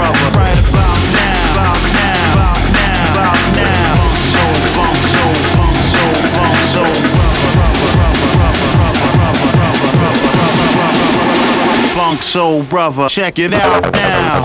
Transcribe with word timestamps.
Brother, 0.00 0.32
right 0.38 0.56
about 0.56 0.96
now. 1.12 1.52
About 1.52 1.76
now. 1.92 2.56
About 3.12 3.36
now. 3.54 4.00
Funk 11.94 12.22
Soul 12.22 12.62
Brother, 12.62 13.08
check 13.10 13.38
it 13.38 13.52
out 13.52 13.92
now. 13.92 14.40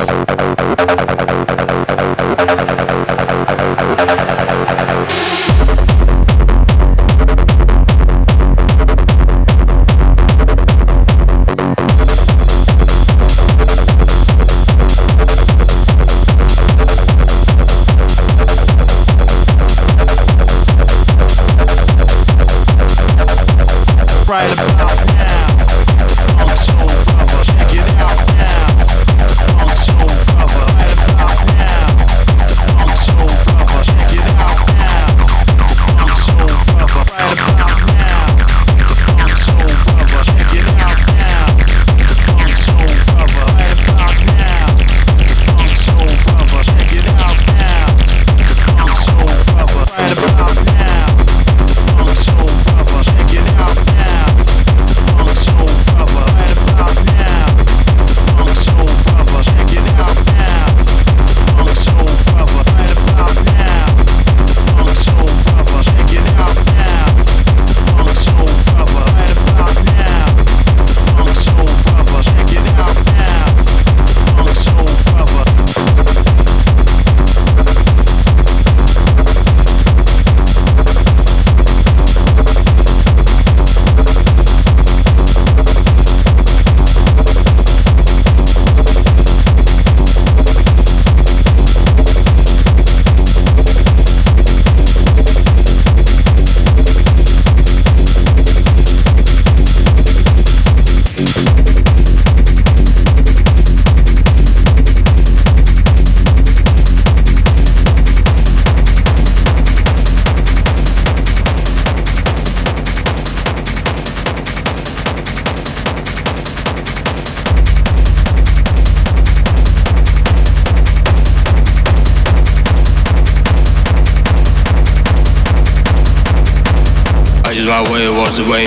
My 127.76 127.92
way 127.92 128.08
was 128.10 128.40
away. 128.40 128.66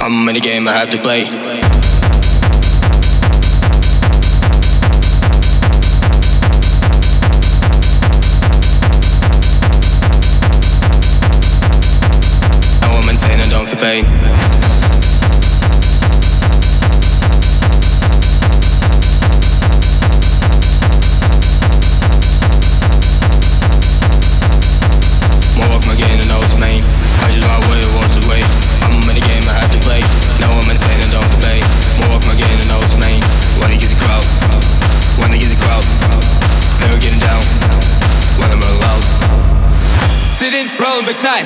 I'm 0.00 0.28
in 0.28 0.34
the 0.34 0.40
game, 0.40 0.66
I 0.66 0.72
have 0.72 0.88
to 0.90 0.98
play. 0.98 1.28
Pain. 13.78 14.21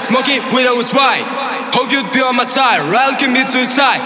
Smoking 0.07 0.39
was 0.55 0.91
white. 0.95 1.27
Hope 1.75 1.91
you'd 1.91 2.13
be 2.13 2.21
on 2.23 2.37
my 2.37 2.45
side, 2.45 2.81
rather 2.91 3.19
commit 3.19 3.49
suicide. 3.49 4.01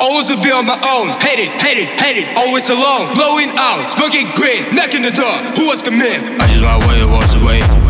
Always 0.00 0.28
would 0.30 0.42
be 0.42 0.50
on 0.50 0.66
my 0.66 0.74
own, 0.82 1.14
hate 1.20 1.38
it, 1.38 1.50
hate 1.60 1.78
it, 1.78 1.88
hate 2.00 2.16
it. 2.16 2.36
Always 2.36 2.68
alone, 2.68 3.14
blowing 3.14 3.50
out, 3.54 3.86
smoking 3.88 4.26
green, 4.34 4.74
knocking 4.74 5.02
the 5.02 5.12
door. 5.12 5.36
Who 5.54 5.68
was 5.68 5.82
coming? 5.82 6.40
I 6.40 6.46
just 6.48 6.62
my 6.62 6.78
way, 6.88 7.04
walks 7.04 7.34
away. 7.34 7.81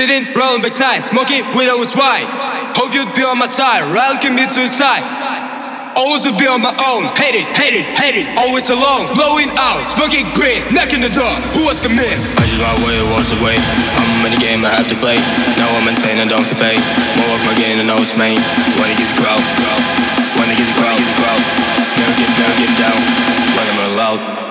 Sitting, 0.00 0.32
rolling 0.32 0.64
backside, 0.64 1.04
smoking 1.04 1.44
was 1.52 1.92
white. 1.92 2.24
Hope 2.72 2.96
you'd 2.96 3.12
be 3.12 3.20
on 3.20 3.36
my 3.36 3.44
side, 3.44 3.84
rather 3.92 4.16
commit 4.16 4.48
suicide. 4.48 5.04
Always 5.92 6.24
would 6.24 6.40
be 6.40 6.48
on 6.48 6.64
my 6.64 6.72
own, 6.72 7.12
hate 7.20 7.36
it, 7.36 7.44
hate 7.52 7.76
it, 7.76 7.84
hate 8.00 8.16
it. 8.16 8.24
Always 8.40 8.72
alone, 8.72 9.12
blowing 9.12 9.52
out, 9.60 9.84
smoking 9.92 10.24
green, 10.32 10.64
knocking 10.72 11.04
the 11.04 11.12
door. 11.12 11.28
Who 11.52 11.68
was 11.68 11.84
coming? 11.84 12.00
I 12.00 12.42
just 12.48 12.64
my 12.64 12.72
way, 12.80 12.96
walks 13.12 13.28
away. 13.44 13.60
I'm 13.60 14.24
in 14.24 14.32
the 14.32 14.40
game, 14.40 14.64
I 14.64 14.72
have 14.72 14.88
to 14.88 14.96
play. 15.04 15.20
Now 15.60 15.68
I'm 15.68 15.84
insane, 15.84 16.16
I 16.16 16.24
don't 16.24 16.48
feel 16.48 16.56
pain. 16.56 16.80
More 17.20 17.36
of 17.36 17.44
my 17.44 17.52
game, 17.60 17.76
I 17.76 17.84
know 17.84 18.00
it's 18.00 18.16
main. 18.16 18.40
When 18.80 18.88
it 18.88 18.96
gets 18.96 19.12
a 19.12 19.20
crowd, 19.20 19.44
when 20.40 20.48
it 20.48 20.56
gets 20.56 20.72
a 20.72 20.76
crowd, 20.80 20.96
crowd. 21.20 21.42
Never 22.00 22.16
get, 22.16 22.30
never 22.40 22.56
get 22.56 22.72
down. 22.80 23.00
When 23.52 23.64
I'm 23.68 23.80
allowed. 23.92 24.49